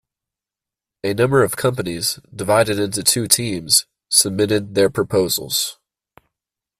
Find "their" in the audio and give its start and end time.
4.73-4.89